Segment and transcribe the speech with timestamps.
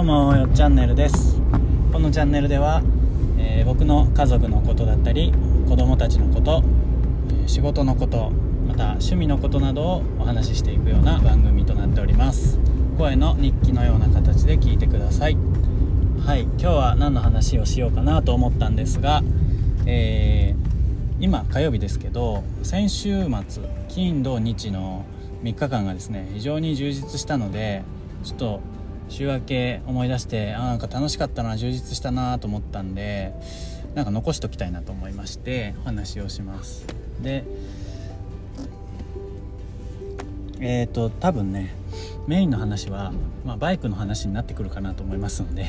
[0.00, 1.38] どうもよっチャンネルです。
[1.92, 2.80] このチャンネルでは、
[3.38, 5.30] えー僕の家族のことだったり
[5.68, 6.62] 子供たちのこと
[7.44, 8.30] え仕事のこと
[8.66, 12.58] また趣味のことなどをお話ししていくような番組となっております。
[12.96, 15.36] 声の日記のような形で聞いてください。
[16.24, 19.22] はい今日は何の話をしようかなと思ったんですが、
[19.84, 25.04] えー今火曜日ですけど先週末金土日の
[25.42, 27.82] 3日間がですね非常に充実したので
[28.24, 28.60] ちょっと
[29.10, 33.34] 週明け思い出してあなんか楽しかったな充実したなと思ったんで
[33.94, 36.86] なんか残しときたいなと思いましてお話をします。
[37.20, 37.44] で
[40.60, 41.74] えっ、と多分ね
[42.26, 43.12] メインの話は、
[43.44, 45.66] まあ、バイクの話になってくるかなと思いますので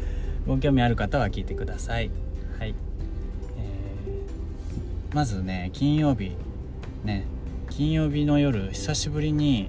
[0.46, 2.10] ご興味ある方は聞いてください。
[2.58, 2.74] はい、
[3.58, 6.32] えーまずね金曜日。
[7.04, 7.24] ね
[7.70, 9.68] 金曜日の夜久しぶりに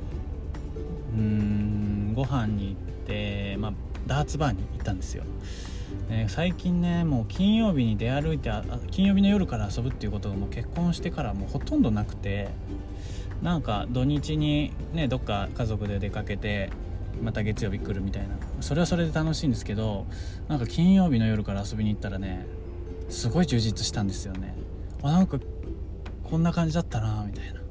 [1.17, 3.73] うーんご飯に行って、まあ、
[4.07, 5.23] ダーツバーに行ったんですよ、
[6.27, 8.51] 最近ねもう金曜日に出歩いて
[8.91, 12.49] 金曜日の夜から遊ぶっていうことがもう結婚してからもうほとんどなくて
[13.41, 16.69] なんか土日にねどっか家族で出かけて
[17.21, 18.35] また月曜日来るみたいな。
[18.61, 20.05] それはそれで楽しいんですけど
[20.47, 22.45] なんか金曜日の夜から遊びに行ったらね
[23.09, 24.55] すごい充実したんですよね。
[25.03, 25.39] あなんか
[26.23, 27.61] こんな感じだったなみたいな。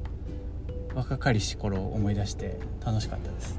[0.94, 3.58] 若かりし頃を思い出して楽しかったです。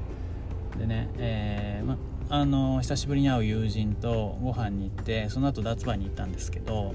[0.78, 1.96] でね、えーま、
[2.28, 6.94] あの久しぶりに会う友人とご飯に行ってその後ダーツバーに行ったんですけど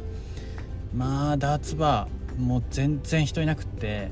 [0.96, 4.10] まあダーツバーもう全然人いなくって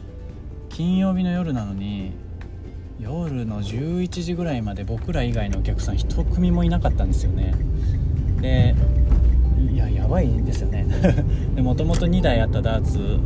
[0.70, 2.14] 金曜日の夜なのに
[3.00, 7.54] 夜の11時ぐらいまで僕ら以外のお客さん一組もいなかったんですよね。
[8.42, 8.76] で
[9.72, 10.86] いややばいですよね。
[11.56, 13.20] でもともと2台あったダーツ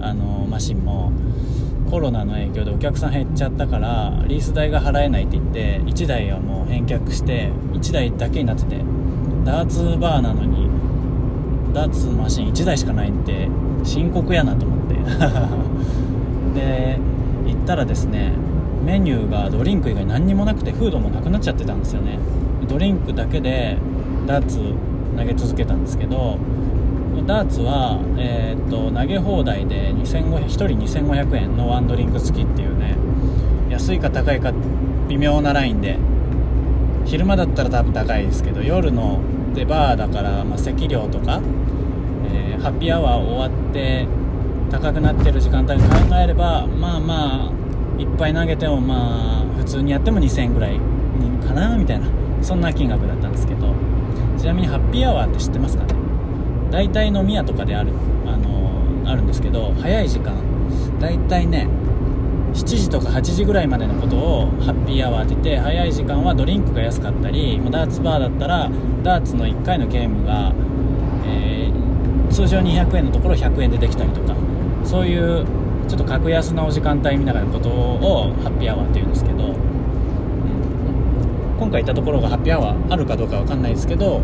[0.00, 1.10] あのマシンも
[1.90, 8.80] コロナの影響でお客さん減っちゃったからリース代が払えないって言って1台はもう返却して1台だけになってて
[9.44, 10.68] ダーツバーなのに
[11.72, 13.48] ダーツマシン1台しかないって
[13.82, 14.94] 深刻やなと思って。
[16.54, 16.98] で
[17.46, 18.32] 行ったらですね
[18.84, 22.18] メニューがドリンク以外何にもなくてフードもなくなっちゃってたんですよね。
[22.68, 23.76] ドリンクだけで
[24.26, 24.58] ダーツ
[25.16, 26.38] 投げ続けたんですけど
[27.22, 30.66] ダーツは、えーっと投げ放題で2500 1人
[31.00, 32.96] 2500円のワンドリンク付きっていうね
[33.70, 34.52] 安いか高いか
[35.08, 35.98] 微妙なラインで
[37.04, 39.20] 昼間だったら多分高いですけど夜の
[39.54, 41.40] でバーだから、まあ、席料とか、
[42.32, 44.06] えーハッピーアワー終わって
[44.70, 50.78] 高くなってる時間帯考えればまあまあいっぱい投げてもまあ普通にやっても2000円ぐらい
[51.46, 52.06] かなみたいな
[52.42, 53.74] そんな金額だったんですけど。
[54.36, 55.94] ちなみにハッピーアワーって知ってますかね？
[56.74, 57.92] 大体飲み屋とかである、
[58.26, 60.34] あのあるんですけど早い時間
[60.98, 61.68] 大体ね
[62.52, 68.70] 7時とか8時ぐらいまでのことをハッピーアワーって言って早い時間はドリンクが安かったりダーツバーだったら
[69.04, 70.52] ダーツの1回のゲームが、
[71.26, 71.84] えー
[72.34, 74.34] 通常200円のところ100円でできたりとか
[74.84, 75.46] そういう
[75.88, 79.54] ちょっと格安なお時間帯みたいなことをハッピーアワーって言うんですけど、うん。
[81.60, 84.18] 今回行ったところがハッピーアワーあるかどうかわかんないですけど、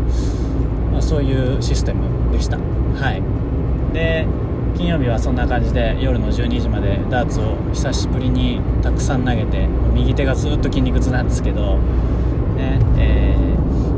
[0.91, 2.20] まあ、そういうシステム。
[2.31, 2.57] でした。
[2.57, 3.21] はい。
[3.93, 4.25] で
[4.77, 11.77] 金曜日はそんな感じで夜の12時までダーツを久しぶりにたくさん投げて右手がずっと筋肉痛なんですけど、
[12.57, 13.41] ねえー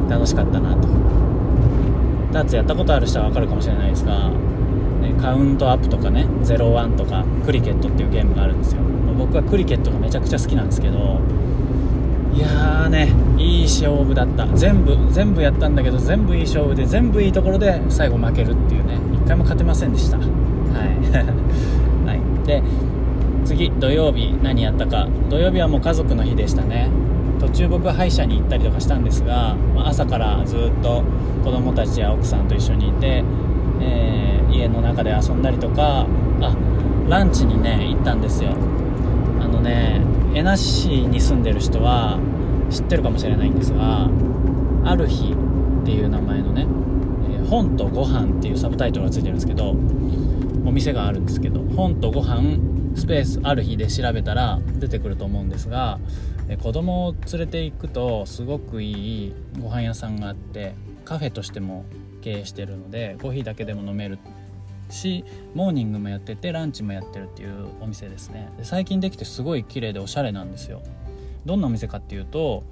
[0.09, 0.88] 楽しかったなと。
[2.31, 8.81] ダーツやったことある人は分かるかもしれないですが、ね、カウントアップとかね01とかクリケットっていうゲームがあるんですよ。
[9.17, 11.19] 僕はクリケットがめちゃくちゃ好きなんですけど
[12.35, 14.47] いやーねいい勝負だった。
[14.47, 18.97] 全部全部やったんだけど全部いい勝負で全部いいところで最後負けるっていうね。
[19.13, 20.17] 一回も勝てませんでした。
[20.17, 20.27] はい、
[22.07, 22.63] はい、で
[23.45, 25.07] 次土曜日何やったか。
[25.29, 26.89] 土曜日はもう家族の日でしたね。
[27.39, 31.03] 途中僕歯医者に行ったりとかしたんですがまあ朝からずっと
[31.44, 33.23] 子供たちや奥さんと一緒にいて、
[33.81, 36.05] えー家の中で遊んだりとか
[36.39, 36.55] あ
[37.09, 38.51] ランチにね行ったんですよ。
[39.41, 40.00] あのね
[40.33, 42.19] 江那市に住んでる人は
[42.69, 44.09] 知ってるかもしれないんですが
[44.83, 45.33] 「ある日」
[45.81, 46.65] っていう名前のね
[47.39, 49.75] 「え本とご飯っていうサブタイトルがついてるんですけど
[50.65, 52.57] お店があるんですけど「本とご飯
[52.95, 56.00] スペースある日」で調べたら出てくると思うんですが
[56.50, 58.91] えー子供を連れて行くとすごくい
[59.27, 60.74] いご飯屋さんがあって
[61.06, 61.85] カフェとしても
[62.21, 64.18] 経営してるのでコーヒーだけでも飲める
[64.94, 68.50] しモーニングもやっててランチもやってるっていうお店ですね。
[68.57, 70.81] で最近できてすごい綺麗でおしゃれなんですよ。
[71.45, 72.63] どんなお店かっていうと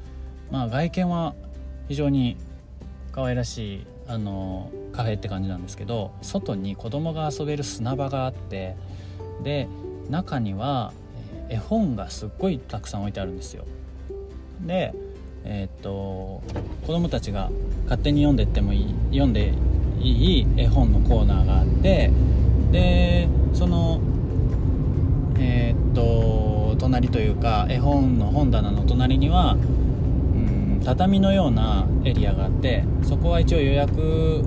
[0.52, 1.36] まあ外見は
[1.88, 2.38] 非常に
[3.12, 8.76] 可愛らしいあのカフェって感じなんですけど外に子供が遊べる砂場があって
[9.44, 9.68] で
[10.10, 10.94] 中には
[11.50, 13.66] え絵本がすっごいたくさん置いてあるんですよ。
[14.66, 14.94] で
[15.44, 16.42] えー、っと
[16.86, 17.50] 子供たちが
[17.86, 19.54] 勝手に読んでってもいい読んで
[20.02, 22.12] いい絵本のコーナーがあって
[22.72, 24.02] でその
[25.40, 34.44] えー、っと隣というか絵本の本棚の隣にはうん畳のようなエリアがあってそこは一応予約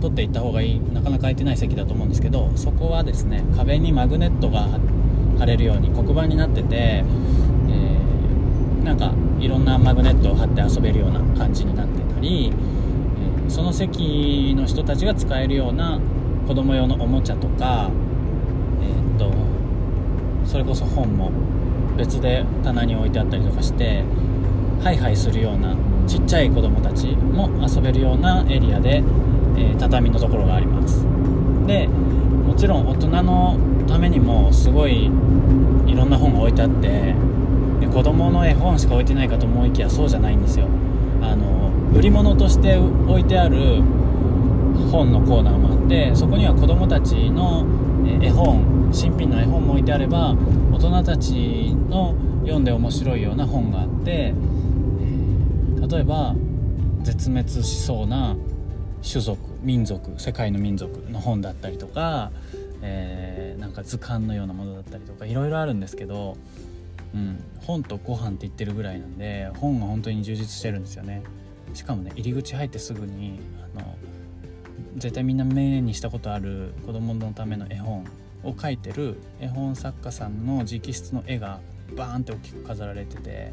[0.00, 4.68] 取っていった方がいいなかなか空いてない席だと思うんですけどそこはですね壁にマグネットが
[5.38, 12.52] 貼れるように黒板になってて、えー、なんかいろんなマグネットを貼って遊べるような感じになってたり、
[13.48, 16.00] その席の人たちが使えるような
[16.46, 17.90] 子供用のおもちゃとか、
[18.82, 19.32] えー、っと
[20.44, 21.30] それこそ本も
[21.96, 24.04] 別で棚に置いてあったりとかして
[24.82, 25.74] ハイハイするような
[26.06, 31.04] ちっちゃい子供たちも遊べるようなエリアで、えー、畳のところがあります。
[31.66, 33.58] でもちろん大人の
[33.88, 37.14] ためにもすごいいろんな本が置いてあって
[37.80, 40.66] で子供の絵本しか置いてないかと思いきやそうじゃないんですよ。
[41.22, 43.82] あの売り物として置いてある
[44.92, 47.66] 本のコーナーもあってそこには子供たちの
[48.20, 50.36] 絵本新品の絵本も置いてあれば
[50.72, 54.34] 大人たちの読んで面白いような本があって
[55.88, 56.34] 例えば
[57.02, 58.36] 絶滅しそうな
[59.02, 62.30] 種族民族世界の民族の本だったりとか、
[62.82, 66.36] えー、なんか図鑑のようなものだったりとかいろいろあるんですけど、
[67.14, 71.22] うん、本とご飯って言ってるぐらいなんで本が本当に充実してるんですよね。
[71.74, 73.38] しかもね入り口入ってすぐに
[73.76, 73.96] あの
[74.96, 78.06] 絶対みんな目にしたことある子供のための絵本
[78.42, 81.60] を描いてる絵本作家さんの直筆の絵が
[81.96, 83.52] バーンって大きく飾られてて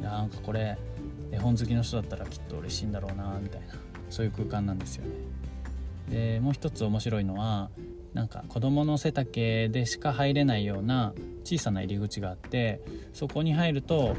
[0.00, 0.78] なんかこれ
[1.32, 3.74] 絵本好きの人だったらきっと嬉しいんだろうなみたいな
[4.10, 5.12] そういう空間なんですよね。
[6.08, 7.70] でもう一つ面白いのは
[8.12, 11.14] なんか子供の背丈でしか入れないような
[11.44, 12.80] 小さな入り口があって
[13.12, 14.16] そこに入ると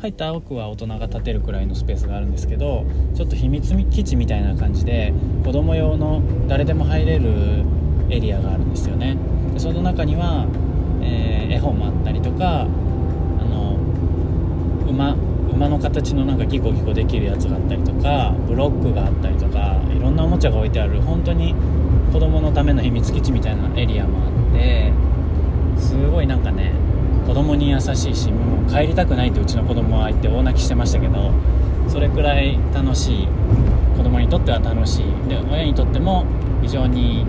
[0.00, 5.12] 入った奥は大人が立てるくらいのスペースがあるんですけどちょっと秘密基地みたいな感じで
[5.44, 7.64] 子供用の誰でも入れる
[8.10, 9.16] エリアがあるんですよね。
[9.52, 10.46] でその中には、
[11.02, 12.64] えー、絵本もあったりとかあ
[13.44, 13.76] の
[14.88, 15.14] 馬
[15.52, 21.54] 馬の形のなんかギコギコできるやつがあったりとかブロックがあったりとかいろんなおもちゃが置いてある本当に
[22.12, 24.92] 子供のための秘密基地みたいなエリアもあって
[25.78, 26.72] すごいなんかね
[27.26, 31.32] 子供に優しいしもう帰りたくないってうちの子供は言って大泣きしてましたけど
[31.88, 33.28] それくらい楽しい
[33.96, 35.28] 子供にとっては楽しい。
[35.28, 36.24] で親にとっても
[36.62, 37.26] 非常に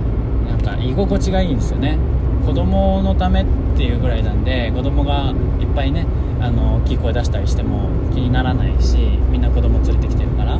[0.47, 1.97] なんか居心地がいいんですよね。
[2.45, 6.05] 子供のためっていうぐらいなんで子供がいっぱいね
[6.41, 8.97] あの大きい声出したりしても気にならないし
[9.31, 10.59] みんな子供連れてきてるから。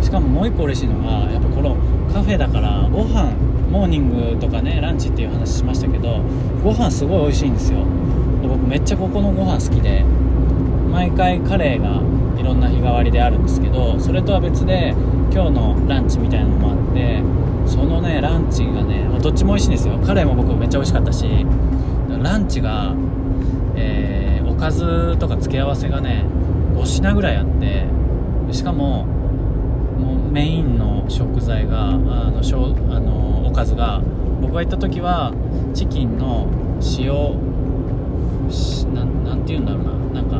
[0.00, 1.76] しかももう一個嬉しいのがやっぱこの
[2.12, 3.32] カフェだからご飯
[3.70, 6.20] モーニングとかねランチっていう話しましたけど
[6.64, 7.80] ご飯すごい美味しいんですよ。
[8.42, 10.04] 僕めっちゃここのご飯好きで
[10.90, 12.00] 毎回カレーが
[12.40, 14.94] いろんな日替わりであるんですけどそれとは別で
[15.32, 17.22] 今日のランチみたいなのもあって
[17.66, 19.98] そのねランチがねどっちも美味しいんですよ。
[19.98, 21.26] カレーも僕めっちゃ美味しかったし
[22.22, 22.94] ランチが、
[23.76, 26.24] えー、おかずとか付け合わせがね
[26.74, 27.84] 5品ぐらいあって
[28.52, 33.17] しかももうメインの食材があのしょあの
[33.58, 34.00] おかずが
[34.40, 35.32] 僕が行った時は
[35.74, 36.46] チキンの
[36.96, 37.10] 塩
[38.94, 39.92] ななんて言うんだろうな。
[40.14, 40.38] なんか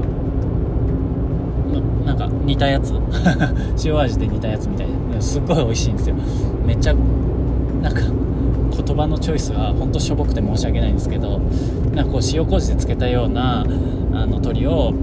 [2.06, 2.94] なんか似たやつ。
[3.84, 6.14] 塩味で似たやつみたいですっごい美味しいんですよ。
[6.64, 6.94] めっちゃ
[7.82, 8.02] なんか
[8.86, 11.40] 言葉のチョイスがほんとしょぼくて申し訳ないんですけど
[11.96, 13.64] なんかこう塩麹で漬けたようなあ
[14.20, 14.94] の鶏を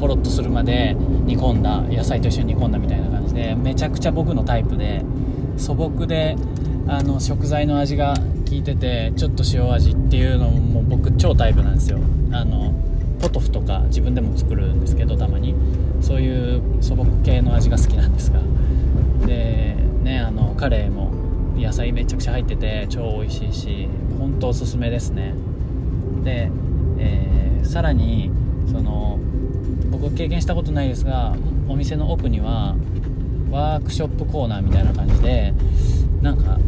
[0.00, 5.04] ほろっとするまで煮込んだ野菜と一緒に煮込んだみたいな感じでめちゃくちゃ僕のタイプで
[5.58, 6.34] 素朴で
[6.88, 8.14] あの食材の味が
[8.48, 11.98] 効いててちょっと塩味っていうのも僕超タイプなんですよ。
[12.32, 12.72] あの
[13.20, 15.54] ポトフとか自分でも作るんですけどたまに。
[16.00, 18.40] そういう素朴系の味が好きなんですが。
[19.26, 21.10] でねあのカレーも
[21.56, 25.34] 野菜めちゃくちゃ入ってて超美味しいし本当おすすめですね。
[26.24, 26.50] で、
[26.98, 28.30] えー、さらに
[28.70, 29.18] その
[29.90, 31.34] 僕経験したことないですが
[31.68, 32.76] お店の奥には
[33.50, 35.54] ワークショップコーナーみたいな感じで
[36.22, 36.58] なんか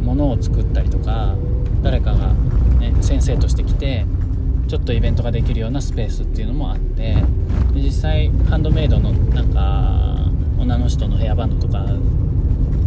[0.00, 1.34] 物を作ったりとか
[1.82, 2.32] 誰かが、
[2.80, 4.04] ね、先生として来て
[4.68, 7.14] ちょっとイベントができるようなスペースっていうのもあって
[7.74, 11.86] で実際ハンドメイドのなんか女の人のヘアバンドとか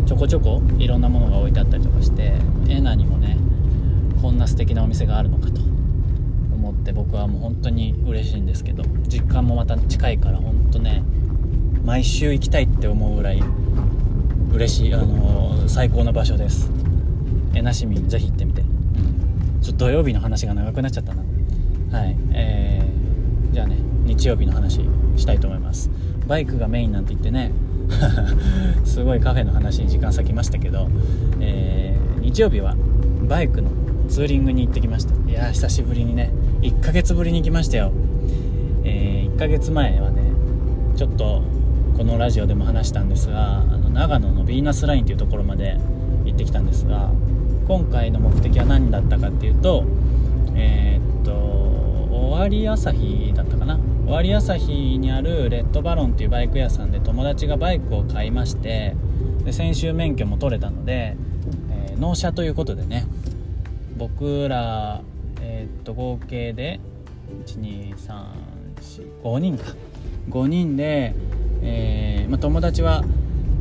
[0.05, 2.33] ちょこちょこいろんなものが置いてあったりとかして
[2.69, 3.37] エナにもね
[4.21, 5.67] こんな素敵なお店があるのかと。
[6.67, 11.03] 思って僕はもう本当に嬉しいんですけど実感もまた近いから本当ね
[11.87, 13.41] 毎週行きたいって思うぐらい
[14.51, 16.69] 嬉しい、あのー、最高な場所です。
[17.55, 21.23] えな市民ぜひ行ってみて、うん、ちょっと土曜日の話が長くなっちゃったな。
[21.97, 22.17] はい。
[22.33, 24.81] えー、じゃあね日曜日の話
[25.15, 25.89] したいと思います。
[26.27, 27.53] バイクがメインなんて言ってね。
[28.83, 30.89] すごいカフェの話に時間割きましたけど、
[31.39, 32.75] えー、日曜日は
[33.29, 33.69] バイクの
[34.09, 35.13] ツーリングに行ってきました。
[35.31, 36.33] いや久しぶりにね。
[36.63, 37.93] 1ヶ月ぶりに来ましたよ、
[38.83, 40.21] えー、1ヶ月前はね
[40.97, 41.43] ちょっと
[41.97, 45.79] このラジオでも話したんですがあの長野のヴィーナスラインというところまで
[46.25, 47.09] 行ってきたんですが
[47.67, 49.83] 今回の目的は何だったかっていうと
[50.55, 53.79] えー、っと尾張朝日だったかな？
[54.05, 58.95] 尾張朝日にあるレッドバロンっていうバイク屋さんで友達がバイクを買いまして
[59.43, 61.17] で先週免許も取れたので、
[61.89, 63.07] えー、納車ということでね
[63.97, 65.01] 僕ら、
[65.41, 66.79] えー、っと合計で
[67.47, 69.73] 12345人か。
[70.29, 71.15] 5人で、
[71.67, 73.03] えー、まあ、友達は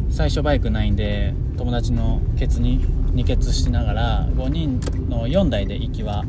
[0.08, 6.24] 最初バイクないんで友達のケツに二血しながら5人の4台で行きは、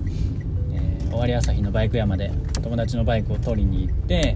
[0.74, 2.32] えー、終わり朝日のバイク屋まで
[2.64, 4.36] 友達のバイクを取りに行って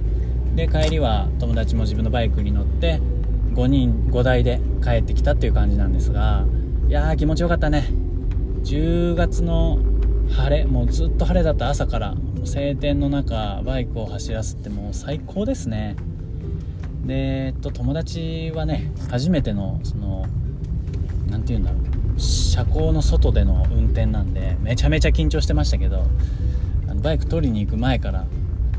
[0.56, 3.00] で帰りは友達も自分のバイクに乗って
[3.54, 6.46] 5人5台で帰ってきたっていう感じなんですが
[6.88, 7.88] いやー気持ちよかったね。
[8.64, 9.80] 10月の
[10.30, 15.96] 晴れもうずっと晴れだった朝から晴天の中バイクを走らすってもう最高ですね。
[17.06, 20.26] で、えっと、友達はね初めてのその
[21.30, 22.20] 何て言うんだろう。
[22.20, 26.06] 車高の外での運転なんでめちゃめちゃ緊張してましたけど
[26.88, 28.26] あのバイク取りに行く前から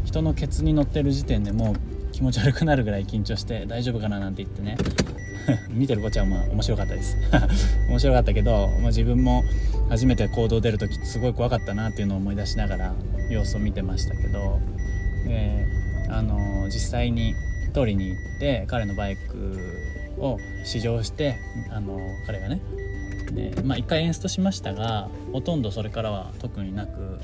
[0.05, 4.77] 人のケツに乗ってる時点でもう気持ち悪くなるぐらい緊張して大丈夫かななんて言ってね。
[5.71, 7.17] 見てるこっちはまあ面白かったです。
[7.89, 9.43] 面白かったけど、まあ、自分も
[9.89, 12.95] 初めて行動出る時すごい怖かったなっていうのを思い出しながら
[13.29, 14.61] 様子を見てましたけど、
[15.27, 17.35] えー、あのー、実際に
[17.73, 19.59] 取りに行って彼のバイク
[20.19, 21.39] を試乗して
[21.71, 22.61] あの、彼がね。
[23.33, 27.19] で、まあ、1回エンストしましたがほとんどそれからは特になく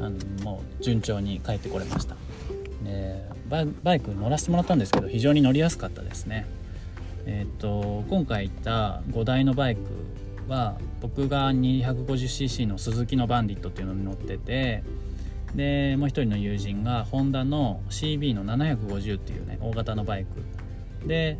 [0.00, 2.16] あのもう順調に帰ってこれました。
[2.82, 6.46] でバイク乗らせてもらったんですけど非常に乗りやすかったですね。
[7.26, 9.82] えっ、と今回行った5台のバイク
[10.48, 14.82] は僕が 250cc のスズキのバンディットっていうのに乗ってて
[15.54, 20.42] でもう一人の友人がホンダの CB の750っていうね大型のバイク。
[21.06, 21.38] で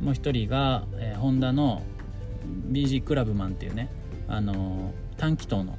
[0.00, 1.82] もう一人が、えー、ホンダの
[2.70, 3.90] BG クラブマンっていうね
[4.28, 5.78] あのー、短気筒の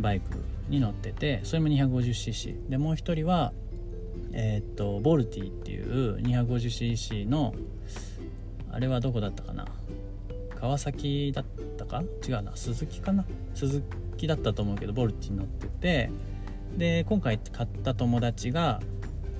[0.00, 0.26] バイク
[0.68, 3.52] に乗っててそれも 250cc でもう一人は
[4.32, 7.54] えー、っとボルティっていう 250cc の
[8.70, 9.66] あれはどこだったかな？
[10.60, 11.44] 川崎だっ
[11.78, 12.02] たか？
[12.26, 13.24] 違うな鈴木かな？
[13.54, 13.82] 鈴
[14.16, 16.10] 木だったと思うけどボルティに乗ってて
[16.76, 18.80] で今回買った友達が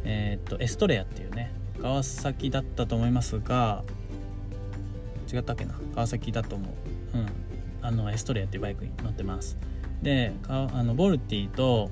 [0.04, 3.82] えー、っとエストレアっていうね川崎だったと思いますが
[5.32, 5.74] 違ったっけな？
[5.94, 6.66] 川崎だと思
[7.14, 7.18] う。
[7.18, 7.26] うん。
[7.82, 9.58] あのエストレアっていうバイクに乗ってます。
[10.02, 11.90] であのボルティと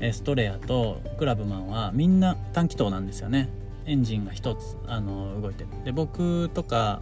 [0.00, 3.48] エストレアとクラブマンはみんな短気筒なんですよね。
[3.86, 5.68] エンジンが1つあの動いてる。
[5.84, 7.00] で僕とか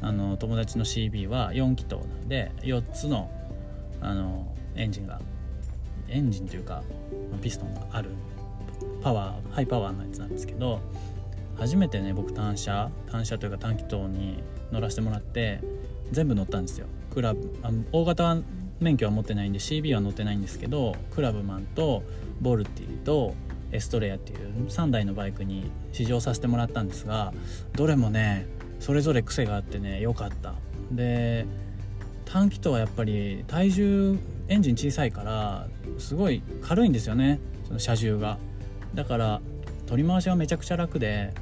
[0.00, 3.30] あの友達の CB は4気筒なんで4つの
[4.00, 5.20] あのエンジンが
[6.08, 6.82] エンジンというか
[7.42, 8.10] ピストンがある
[9.02, 10.80] パワーハイパワーのやつなんですけど
[11.56, 15.60] 初めてね僕単車単車というか短気筒に乗らせてもらって
[16.12, 16.86] 全部乗ったんですよ。
[17.10, 18.38] クラブあの大型
[18.80, 22.02] 免許は持ってないんで CB は乗ってないんですけどクラブマンと
[22.40, 23.34] ボルティと
[23.72, 27.32] エストレアっていう3台のバイクに試乗させてもらったんですが
[27.74, 28.46] どれもね
[28.78, 30.54] それぞれ癖があってね良かった。
[30.92, 31.44] で
[32.24, 35.66] 短気筒はやっぱり体重エンジン小さいから
[35.98, 38.38] すごい軽いんですよねその車重が。
[38.94, 39.40] だから
[39.86, 41.34] 取り回しはめちゃくちゃ楽で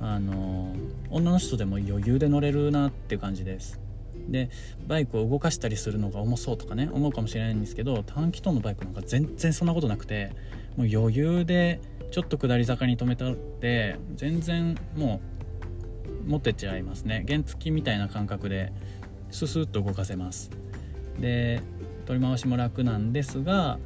[0.00, 0.74] あの
[1.10, 3.80] 女の人でも余裕で乗れるなっていう感じです。
[4.28, 4.50] で
[4.86, 10.32] バイクを動かしたりするのが重そうとかね思うかもしれないんですけど短気筒のバイクなんか全然そんなことなくて
[10.76, 15.20] もう余裕でちょっと下り坂に止めたって全然も
[16.26, 17.24] う持ってっちゃいますね。
[17.26, 18.72] 原付みたいな感覚で
[19.30, 20.50] ススッと動かせます。
[21.18, 21.62] で
[22.08, 23.78] 取り回しも楽なんですが、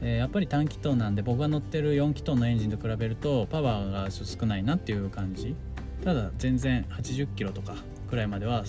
[0.00, 5.54] えー、やっぱり短気筒なんで僕が乗ってる4気筒のエンジンと比べるとパワーが少ないなっていう感じ。
[6.02, 7.74] ただ全然80キロとか
[8.08, 8.64] くらいまでは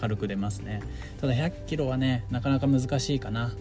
[0.00, 0.82] 軽く出ますね。
[1.20, 3.52] ただ100キロはねなかなか難しいかな。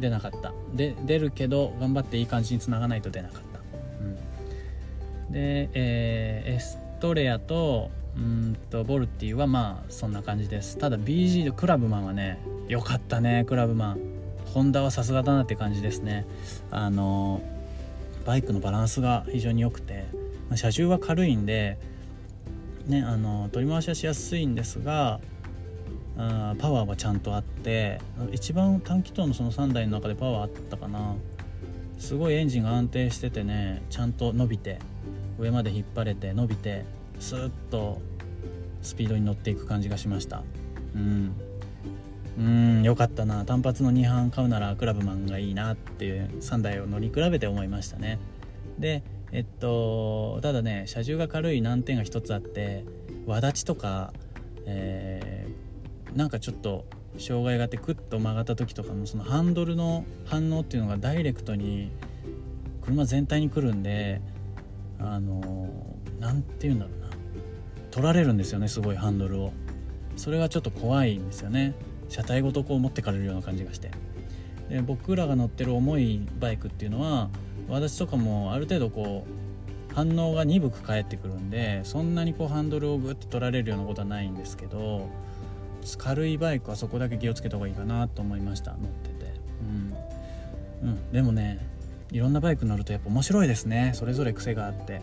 [0.00, 0.54] 出なかった。
[0.72, 3.60] で出るけど頑張っていい感じにつながないと出なかった、
[4.00, 10.78] うん、で、えー、エストレアとうんとボルティはまあそんな感じです。
[10.78, 12.38] ただ BG のクラブマンはね
[12.68, 14.13] 良かったねクラブマン。
[14.54, 16.26] ホンダはさすがだなって感じですね。
[16.70, 17.42] あの
[18.24, 20.06] バイクのバランスが非常に良くて
[20.54, 21.76] 車重は軽いんで
[22.86, 25.20] ねあの取り回しはしやすいんですが
[26.16, 28.00] あパワーはちゃんとあって
[28.32, 31.16] 一番短気筒のその3台の中でパワーあったかな。
[31.98, 34.78] すごいエンジンが安定しててねちゃんと伸びて
[35.38, 36.84] 上まで引っ張れて伸びて
[37.18, 38.00] スーッと
[38.82, 40.42] スピードに乗っていく感じがしました。
[40.94, 41.34] うん。
[42.38, 43.44] うんよかったな。
[43.44, 48.18] 単発の2班買うならクラブマンがいいなっていう3台を乗り比べて思いましたね。
[48.78, 52.84] でえっとただね車重が軽い難点が一つあって
[53.26, 54.12] 輪立ちとか、
[54.66, 56.84] えー、なんかちょっと
[57.18, 61.92] 障害があってクッと曲がった時とかもそのハンドルの反応っていうのがダイレクトに
[62.82, 64.20] 車全体に来るんで
[64.98, 67.04] あの何て言うんだろうな。
[67.92, 69.52] 取られるんですよねすごいハンドルを。
[70.16, 71.74] それがちょっと怖いんですよね。
[72.08, 73.90] 車体ごとこう持ってかれるような感じがして。
[74.68, 77.28] で僕らが乗ってる重いバイクっていうのは
[77.68, 79.26] 私とかもある程度こ
[79.90, 85.08] う反応が鈍く返ってくるんでそんなにこうハンドルをグッと取られるようなことはないんですけど
[85.98, 89.34] 軽いバイクはそこだけ気をつけた方がいいかなと思いました乗ってて。
[90.82, 91.74] うん、うん、でもね
[92.10, 93.90] いろんなバイク乗るとやっぱ面白いですね。
[93.94, 95.00] それぞれ癖があって、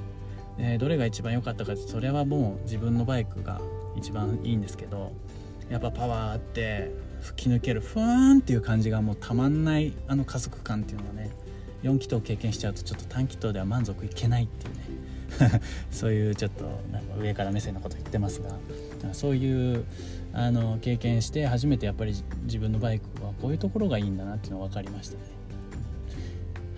[0.58, 3.60] えどれが一番良かったかってそれはもう自分のバイクが
[3.98, 5.12] 一番いいんですけど
[5.72, 11.32] やっぱパワーあって吹き抜けるふーんっていう感じがもうたまんないあの加速感っていうのはね
[11.84, 18.50] 4気筒経験しちゃうとちょっと短気筒では満足いけないっていうね そういうちょっとなんか上から目線のこと言ってますが
[19.14, 19.86] そういう
[20.34, 22.14] あの経験して初めてやっぱり
[22.44, 25.22] 自分のバイクはこういうところがいいんだなっていうのが分かりましたね。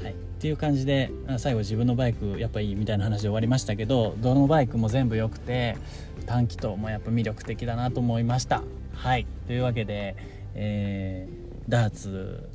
[0.03, 5.77] はい、っていう感じで最後自分のバイクやっぱいいみたいな話で終わりましたけどどのバイクも全部良くて
[6.25, 8.63] 短気筒もやっぱ魅力的だなと思いました。
[8.93, 9.25] はい。
[9.47, 10.15] というわけで、
[10.55, 12.49] えー、ダーツ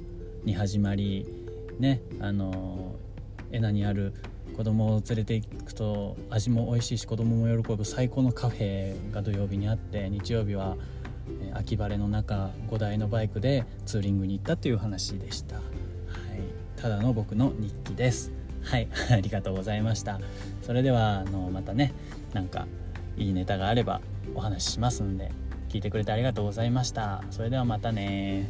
[0.45, 1.27] に始まり
[1.79, 2.95] ねあの
[3.53, 4.15] エナにある
[4.57, 10.77] 子供を連れていくと味も美味しいし子供も喜ぶ最高のカフェが土曜日にあって日曜日は
[11.55, 15.65] 秋晴れの中5台のバイクでツーリングに行ったという話でした、はい、
[16.81, 18.33] ただの僕の日記です。
[18.63, 18.89] はい。
[19.11, 20.21] ありがとうございました。
[20.63, 21.93] それではあのまたね
[22.33, 22.67] なんか
[23.17, 24.01] いいネタがあれば
[24.35, 25.31] お話ししますんで。
[25.69, 27.23] 聞いてくれてありがとうございました。
[27.31, 28.49] それではまたね